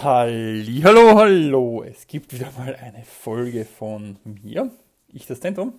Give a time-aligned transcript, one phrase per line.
[0.00, 1.82] Hallo, hallo!
[1.82, 4.70] Es gibt wieder mal eine Folge von mir,
[5.08, 5.76] ich das Zentrum.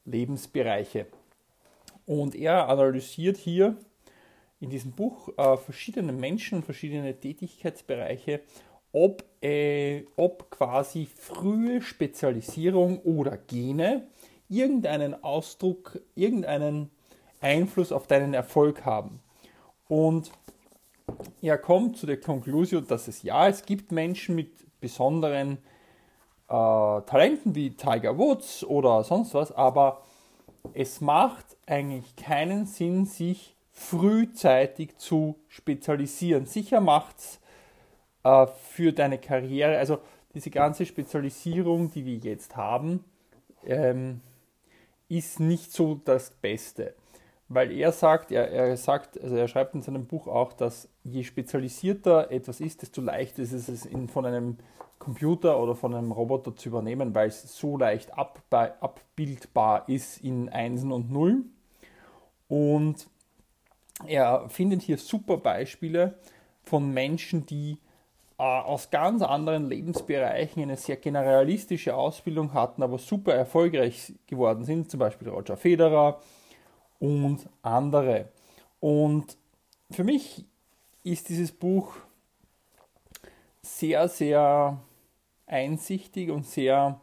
[0.06, 1.08] Lebensbereiche.
[2.06, 3.78] Und er analysiert hier
[4.60, 8.42] in diesem Buch äh, verschiedene Menschen, verschiedene Tätigkeitsbereiche,
[8.92, 14.08] ob, äh, ob quasi frühe Spezialisierung oder Gene
[14.50, 16.90] irgendeinen Ausdruck, irgendeinen
[17.42, 19.20] Einfluss auf deinen Erfolg haben.
[19.88, 20.32] Und
[21.42, 25.58] er kommt zu der Konklusion, dass es ja, es gibt Menschen mit besonderen
[26.48, 30.02] äh, Talenten wie Tiger Woods oder sonst was, aber
[30.74, 36.46] es macht eigentlich keinen Sinn, sich frühzeitig zu spezialisieren.
[36.46, 37.40] Sicher macht es
[38.24, 40.00] äh, für deine Karriere, also
[40.34, 43.04] diese ganze Spezialisierung, die wir jetzt haben,
[43.66, 44.22] ähm,
[45.18, 46.96] ist nicht so das Beste.
[47.50, 51.24] Weil er sagt, er, er sagt, also er schreibt in seinem Buch auch, dass je
[51.24, 54.58] spezialisierter etwas ist, desto leichter ist es, in, von einem
[54.98, 60.50] Computer oder von einem Roboter zu übernehmen, weil es so leicht ab, abbildbar ist in
[60.50, 61.54] Einsen und Nullen.
[62.48, 63.08] Und
[64.08, 66.18] er findet hier super Beispiele
[66.64, 67.78] von Menschen, die
[68.38, 75.00] aus ganz anderen Lebensbereichen eine sehr generalistische Ausbildung hatten, aber super erfolgreich geworden sind, zum
[75.00, 76.20] Beispiel Roger Federer
[77.00, 78.30] und andere.
[78.80, 79.38] Und
[79.92, 80.46] für mich
[81.04, 81.94] ist dieses Buch
[83.62, 84.80] sehr, sehr
[85.46, 87.00] einsichtig und sehr,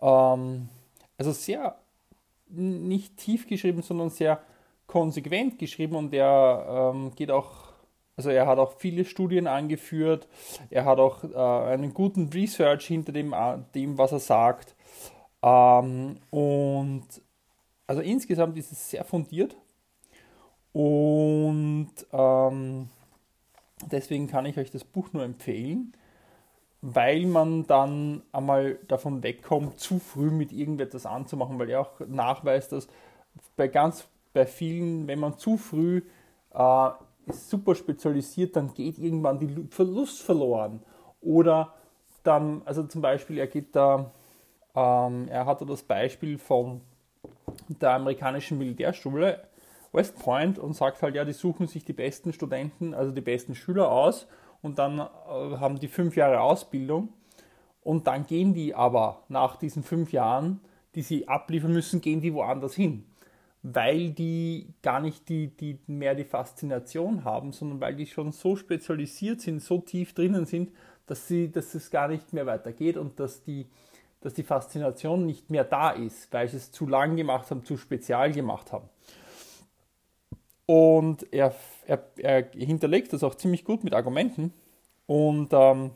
[0.00, 0.68] ähm,
[1.16, 1.78] also sehr
[2.48, 4.42] nicht tief geschrieben, sondern sehr
[4.86, 7.61] konsequent geschrieben und er ähm, geht auch
[8.16, 10.28] also er hat auch viele Studien angeführt,
[10.70, 14.74] er hat auch äh, einen guten Research hinter dem, äh, dem was er sagt.
[15.42, 17.06] Ähm, und
[17.86, 19.56] also insgesamt ist es sehr fundiert
[20.72, 22.88] und ähm,
[23.90, 25.92] deswegen kann ich euch das Buch nur empfehlen,
[26.80, 32.72] weil man dann einmal davon wegkommt, zu früh mit irgendetwas anzumachen, weil er auch nachweist,
[32.72, 32.88] dass
[33.56, 36.02] bei ganz bei vielen, wenn man zu früh
[36.54, 36.90] äh,
[37.26, 40.80] ist super spezialisiert, dann geht irgendwann die Verlust verloren.
[41.20, 41.74] Oder
[42.22, 44.12] dann, also zum Beispiel, er geht da,
[44.74, 46.80] ähm, er hatte das Beispiel von
[47.68, 49.42] der amerikanischen Militärschule
[49.92, 53.54] West Point und sagt halt, ja, die suchen sich die besten Studenten, also die besten
[53.54, 54.26] Schüler aus
[54.62, 55.04] und dann äh,
[55.58, 57.10] haben die fünf Jahre Ausbildung
[57.82, 60.60] und dann gehen die aber nach diesen fünf Jahren,
[60.94, 63.04] die sie abliefern müssen, gehen die woanders hin
[63.62, 68.56] weil die gar nicht die, die mehr die Faszination haben, sondern weil die schon so
[68.56, 70.72] spezialisiert sind, so tief drinnen sind,
[71.06, 73.66] dass, sie, dass es gar nicht mehr weitergeht und dass die,
[74.20, 77.76] dass die Faszination nicht mehr da ist, weil sie es zu lang gemacht haben, zu
[77.76, 78.88] spezial gemacht haben.
[80.66, 81.54] Und er,
[81.86, 84.52] er, er hinterlegt das auch ziemlich gut mit Argumenten.
[85.06, 85.90] Und ähm,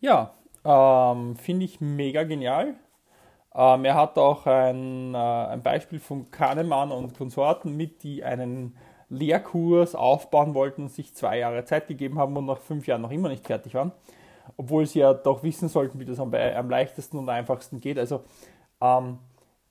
[0.00, 0.34] ja,
[0.64, 2.74] ähm, finde ich mega genial.
[3.54, 8.76] Ähm, er hat auch ein, äh, ein Beispiel von Kahnemann und Konsorten mit, die einen
[9.08, 13.28] Lehrkurs aufbauen wollten sich zwei Jahre Zeit gegeben haben und nach fünf Jahren noch immer
[13.28, 13.92] nicht fertig waren.
[14.56, 17.98] Obwohl sie ja doch wissen sollten, wie das am, am leichtesten und einfachsten geht.
[17.98, 18.22] Also
[18.80, 19.18] ähm,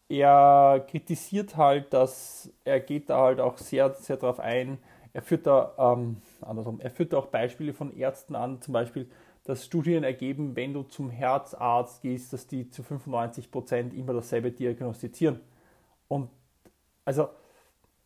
[0.09, 4.79] er kritisiert halt, dass er geht da halt auch sehr, sehr darauf ein.
[5.13, 9.09] Er führt da ähm, andersrum, er führt da auch Beispiele von Ärzten an, zum Beispiel
[9.49, 14.51] dass Studien ergeben, wenn du zum Herzarzt gehst, dass die zu 95 Prozent immer dasselbe
[14.51, 15.39] diagnostizieren.
[16.07, 16.29] Und
[17.03, 17.29] also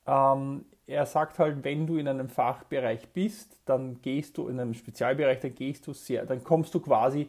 [0.07, 4.73] ähm, er sagt halt, wenn du in einem Fachbereich bist, dann gehst du in einem
[4.73, 7.27] Spezialbereich, dann gehst du sehr, dann kommst du quasi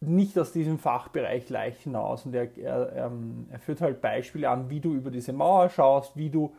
[0.00, 2.26] nicht aus diesem Fachbereich leicht hinaus.
[2.26, 6.16] Und er, er, ähm, er führt halt Beispiele an, wie du über diese Mauer schaust,
[6.16, 6.52] wie du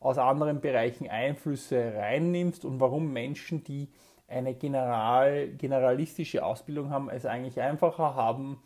[0.00, 3.88] aus anderen Bereichen Einflüsse reinnimmst und warum Menschen, die
[4.28, 8.62] eine general, generalistische Ausbildung haben, es eigentlich einfacher haben,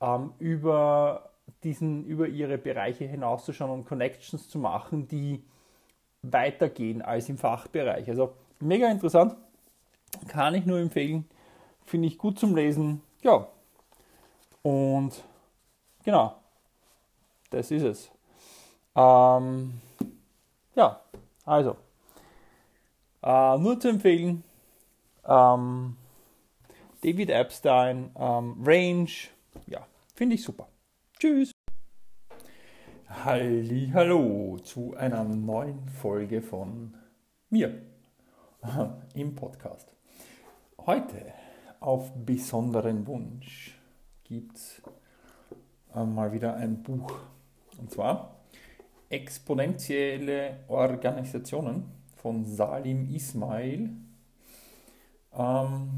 [0.00, 1.30] ähm, über,
[1.62, 5.44] diesen, über ihre Bereiche hinauszuschauen und Connections zu machen, die
[6.22, 8.08] weitergehen als im Fachbereich.
[8.08, 9.36] Also mega interessant,
[10.28, 11.28] kann ich nur empfehlen,
[11.84, 13.02] finde ich gut zum Lesen.
[13.22, 13.46] Ja,
[14.62, 15.12] und
[16.02, 16.36] genau,
[17.50, 18.10] das ist es.
[18.96, 19.80] Ähm,
[20.74, 21.00] ja,
[21.44, 21.76] also,
[23.22, 24.42] äh, nur zu empfehlen,
[25.26, 25.96] ähm,
[27.02, 29.10] David Epstein, ähm, Range,
[29.66, 30.68] ja, finde ich super.
[31.18, 31.50] Tschüss.
[33.08, 36.94] Halli, hallo zu einer neuen Folge von
[37.50, 37.82] mir
[39.14, 39.94] im Podcast.
[40.78, 41.32] Heute
[41.80, 43.78] auf besonderen Wunsch
[44.24, 44.82] gibt es
[45.94, 47.12] äh, mal wieder ein Buch.
[47.78, 48.34] Und zwar
[49.10, 51.84] Exponentielle Organisationen
[52.16, 53.90] von Salim Ismail.
[55.36, 55.88] Ähm,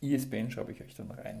[0.00, 1.40] ISBN schreibe ich euch dann rein.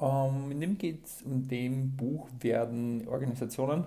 [0.00, 3.86] Ähm, in dem geht's, in dem Buch werden Organisationen,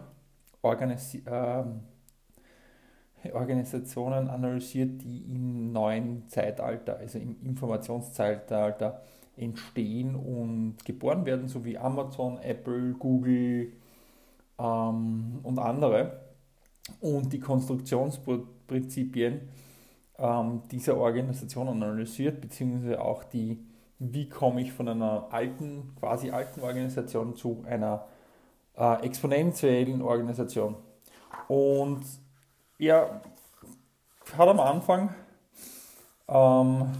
[0.61, 1.63] Organis äh,
[3.33, 9.01] Organisationen analysiert, die im neuen Zeitalter, also im Informationszeitalter,
[9.37, 13.73] entstehen und geboren werden, so wie Amazon, Apple, Google
[14.57, 16.21] ähm, und andere.
[17.01, 19.41] Und die Konstruktionsprinzipien
[20.19, 23.59] ähm, dieser Organisation analysiert, beziehungsweise auch die,
[23.99, 28.05] wie komme ich von einer alten, quasi alten Organisation zu einer
[28.77, 30.75] äh, exponentiellen Organisation.
[31.47, 32.03] Und
[32.79, 33.21] er
[34.37, 35.13] hat am Anfang
[36.27, 36.91] ähm,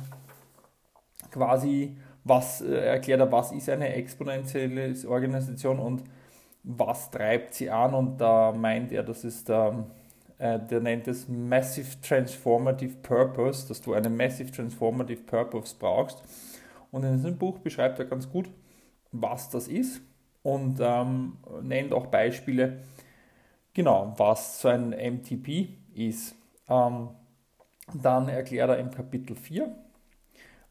[1.32, 6.04] quasi was äh, erklärt er, was ist eine exponentielle Organisation und
[6.64, 9.74] was treibt sie an und da meint er, das ist der, äh,
[10.38, 16.22] der nennt es Massive Transformative Purpose, dass du einen Massive Transformative Purpose brauchst.
[16.92, 18.50] Und in diesem Buch beschreibt er ganz gut,
[19.12, 20.02] was das ist
[20.44, 22.84] und ähm, nennt auch Beispiele,
[23.74, 26.36] genau, was so ein MTP ist.
[26.70, 27.10] Ähm,
[27.94, 29.76] dann erklärt er im Kapitel 4,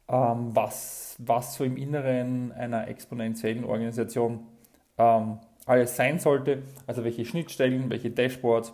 [0.09, 4.47] ähm, was, was so im Inneren einer exponentiellen Organisation
[4.99, 8.73] ähm, alles sein sollte, also welche Schnittstellen, welche Dashboards,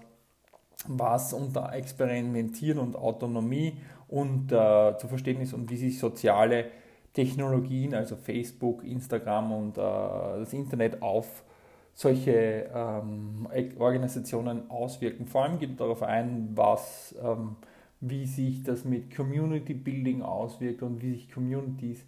[0.88, 3.78] was unter Experimentieren und Autonomie
[4.08, 6.66] und äh, zu verstehen ist und wie sich soziale
[7.12, 11.44] Technologien, also Facebook, Instagram und äh, das Internet auf
[11.92, 13.48] solche ähm,
[13.78, 15.26] Organisationen auswirken.
[15.26, 17.56] Vor allem geht darauf ein, was ähm,
[18.00, 22.04] wie sich das mit Community Building auswirkt und wie sich Communities,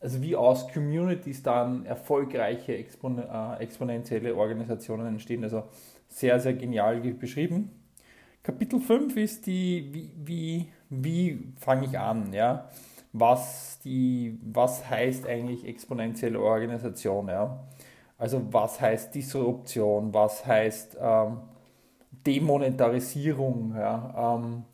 [0.00, 5.44] also wie aus Communities dann erfolgreiche Expon äh, exponentielle Organisationen entstehen.
[5.44, 5.64] Also
[6.08, 7.70] sehr, sehr genial beschrieben.
[8.42, 12.68] Kapitel 5 ist die, wie, wie, wie fange ich an, ja?
[13.12, 17.62] Was, die, was heißt eigentlich exponentielle Organisation, ja?
[18.18, 21.38] Also was heißt Disruption, was heißt ähm,
[22.26, 24.36] Demonetarisierung, ja?
[24.36, 24.64] Ähm,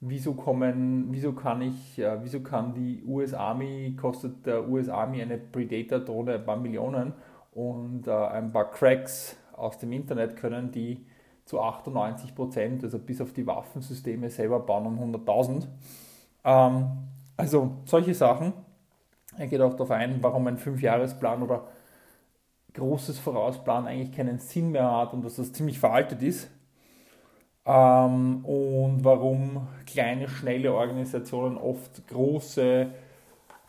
[0.00, 5.20] wieso kommen, wieso kann ich, äh, wieso kann die US Army, kostet der US Army
[5.20, 7.12] eine Predator-Drohne ein paar Millionen
[7.52, 11.04] und äh, ein paar Cracks aus dem Internet können die
[11.50, 15.66] zu 98 Prozent, also bis auf die Waffensysteme selber bauen um 100.000.
[16.44, 16.86] Ähm,
[17.36, 18.52] also solche Sachen.
[19.36, 21.64] Er geht auch darauf ein, warum ein Fünfjahresplan oder
[22.74, 26.48] großes Vorausplan eigentlich keinen Sinn mehr hat und dass das ziemlich veraltet ist
[27.66, 32.86] ähm, und warum kleine, schnelle Organisationen oft große,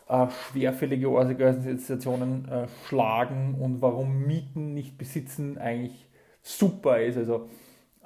[0.07, 6.07] äh, schwerfällige Organisationen äh, schlagen und warum Mieten nicht besitzen eigentlich
[6.43, 7.17] super ist.
[7.17, 7.50] Also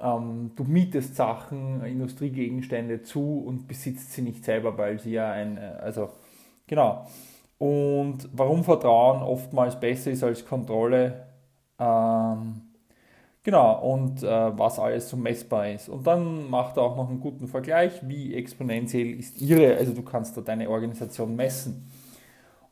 [0.00, 5.56] ähm, du mietest Sachen, Industriegegenstände zu und besitzt sie nicht selber, weil sie ja ein,
[5.56, 6.10] äh, also
[6.66, 7.06] genau.
[7.58, 11.26] Und warum Vertrauen oftmals besser ist als Kontrolle.
[11.78, 12.62] Ähm,
[13.46, 15.88] Genau, und äh, was alles so messbar ist.
[15.88, 20.02] Und dann macht er auch noch einen guten Vergleich, wie exponentiell ist Ihre, also du
[20.02, 21.88] kannst da deine Organisation messen.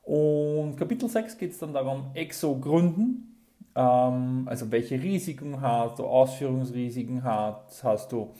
[0.02, 3.33] Und Kapitel 6 geht es dann darum, Exo gründen,
[3.74, 8.32] ähm, also welche Risiken hast du, Ausführungsrisiken hast, hast du,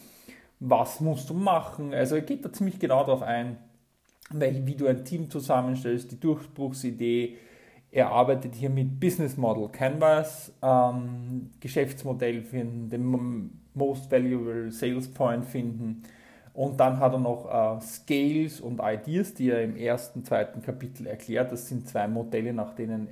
[0.60, 1.92] was musst du machen.
[1.94, 3.58] Also er geht da ziemlich genau darauf ein,
[4.30, 7.36] wie du ein Team zusammenstellst, die Durchbruchsidee,
[7.94, 15.44] er arbeitet hier mit Business Model Canvas, ähm, Geschäftsmodell finden, den Most Valuable Sales Point
[15.44, 16.02] finden,
[16.54, 21.06] Und dann hat er noch äh, Scales und Ideas, die er im ersten, zweiten Kapitel
[21.06, 21.52] erklärt.
[21.52, 23.08] Das sind zwei Modelle, nach denen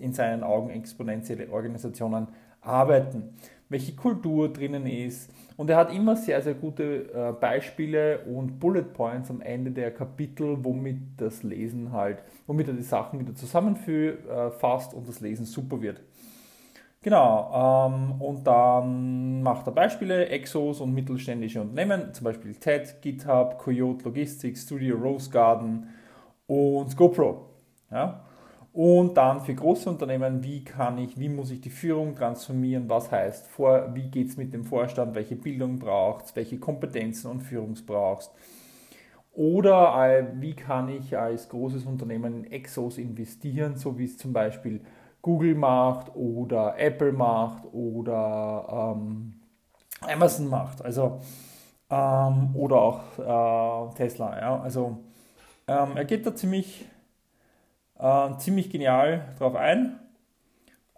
[0.00, 2.28] in seinen Augen exponentielle Organisationen
[2.60, 3.34] arbeiten,
[3.68, 5.30] welche Kultur drinnen ist.
[5.56, 9.92] Und er hat immer sehr, sehr gute äh, Beispiele und Bullet Points am Ende der
[9.92, 15.80] Kapitel, womit das Lesen halt, womit er die Sachen wieder zusammenfasst und das Lesen super
[15.80, 16.00] wird.
[17.02, 23.56] Genau, ähm, und dann macht er Beispiele, Exos und mittelständische Unternehmen, zum Beispiel TED, GitHub,
[23.58, 25.88] Coyote Logistics, Studio Rose Garden
[26.46, 27.46] und GoPro.
[27.90, 28.24] Ja?
[28.72, 33.10] Und dann für große Unternehmen, wie kann ich, wie muss ich die Führung transformieren, was
[33.10, 37.40] heißt, vor, wie geht es mit dem Vorstand, welche Bildung braucht es, welche Kompetenzen und
[37.40, 38.32] Führungs brauchst.
[39.32, 44.80] Oder wie kann ich als großes Unternehmen in Exos investieren, so wie es zum Beispiel
[45.22, 49.40] Google macht oder Apple macht oder ähm,
[50.00, 50.84] Amazon macht.
[50.84, 51.20] Also
[51.90, 54.38] ähm, oder auch äh, Tesla.
[54.40, 54.60] Ja.
[54.60, 54.98] Also
[55.66, 56.86] ähm, er geht da ziemlich,
[58.00, 59.98] äh, ziemlich genial drauf ein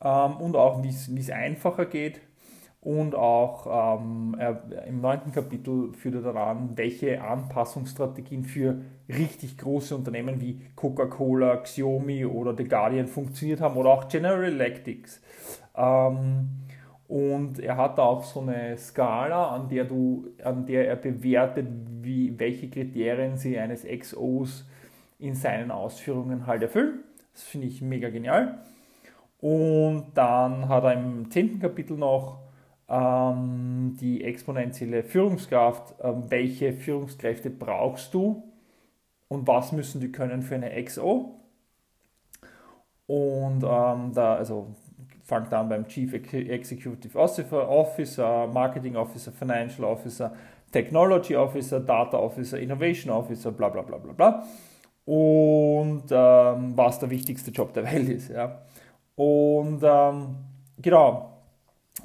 [0.01, 2.21] ähm, und auch wie es einfacher geht
[2.83, 9.95] und auch ähm, er, im neunten Kapitel führt er daran, welche Anpassungsstrategien für richtig große
[9.95, 15.09] Unternehmen wie Coca-Cola, Xiaomi oder The Guardian funktioniert haben oder auch General Electric.
[15.77, 16.49] Ähm,
[17.07, 21.69] und er hat auch so eine Skala, an der, du, an der er bewertet,
[22.01, 24.67] wie, welche Kriterien sie eines XOs
[25.23, 27.05] in seinen Ausführungen halt erfüllen.
[27.33, 28.59] Das finde ich mega genial.
[29.41, 32.39] Und dann hat er im zehnten Kapitel noch
[32.89, 38.43] ähm, die exponentielle Führungskraft, ähm, welche Führungskräfte brauchst du
[39.29, 41.41] und was müssen die können für eine XO.
[43.07, 44.75] Und ähm, da, also
[45.25, 50.33] fangt an beim Chief Executive Officer, Marketing Officer, Financial Officer,
[50.71, 54.45] Technology Officer, Data Officer, Innovation Officer, bla bla bla bla bla.
[55.05, 58.31] Und ähm, was der wichtigste Job der Welt ist.
[58.31, 58.63] Ja.
[59.17, 60.37] Und ähm,
[60.81, 61.33] genau,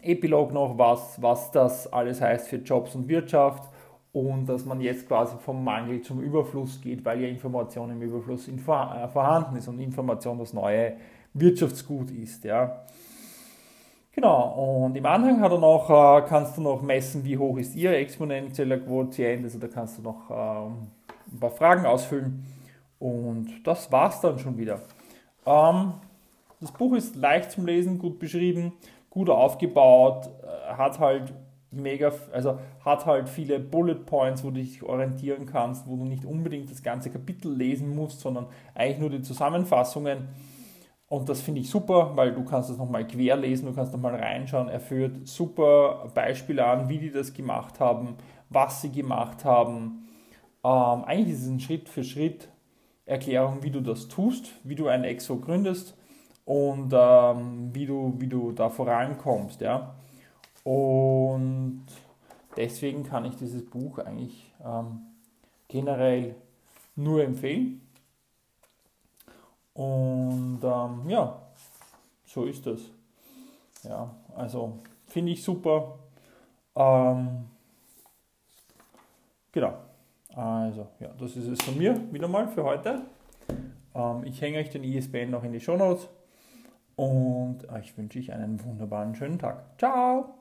[0.02, 3.70] Epilog noch, was, was das alles heißt für Jobs und Wirtschaft
[4.12, 8.48] und dass man jetzt quasi vom Mangel zum Überfluss geht, weil ja Information im Überfluss
[8.48, 10.94] in, äh, vorhanden ist und Information das neue
[11.34, 12.44] Wirtschaftsgut ist.
[12.44, 12.84] Ja.
[14.12, 17.76] Genau, und im Anhang hat er noch, äh, kannst du noch messen, wie hoch ist
[17.76, 20.88] Ihr exponentieller Quotient, also da kannst du noch ähm,
[21.32, 22.44] ein paar Fragen ausfüllen
[23.00, 24.82] und das war's dann schon wieder.
[25.46, 25.94] Ähm,
[26.60, 28.74] das Buch ist leicht zum Lesen, gut beschrieben
[29.18, 31.34] gut aufgebaut, äh, hat halt
[31.72, 36.24] mega, also hat halt viele Bullet Points, wo du dich orientieren kannst, wo du nicht
[36.24, 40.28] unbedingt das ganze Kapitel lesen musst, sondern eigentlich nur die Zusammenfassungen.
[41.10, 44.16] Und das finde ich super, weil du kannst es nochmal quer lesen, du kannst nochmal
[44.16, 44.68] reinschauen.
[44.68, 48.18] Er führt super Beispiele an, wie die das gemacht haben,
[48.50, 50.08] was sie gemacht haben.
[50.64, 52.50] Ähm, eigentlich ist es ein Schritt für Schritt
[53.08, 55.96] Erklärung, wie du das tust, wie du ein Exo gründest
[56.46, 59.62] und ähm, wie, du, wie du da vorankommst.
[59.62, 59.96] Ja?
[60.64, 61.86] Und
[62.58, 65.00] deswegen kann ich dieses Buch eigentlich ähm,
[65.70, 66.36] generell
[66.96, 67.82] nur empfehlen.
[69.74, 71.42] Und ähm, ja,
[72.26, 72.82] so ist das.
[73.84, 76.00] Ja, also finde ich super.
[76.76, 77.46] Ähm,
[79.52, 79.87] genau.
[80.38, 83.02] Also, ja, das ist es von mir wieder mal für heute.
[83.96, 86.08] Ähm, ich hänge euch den ISBN noch in die Show Notes
[86.96, 89.80] und euch wünsche ich einen wunderbaren schönen Tag.
[89.80, 90.37] Ciao!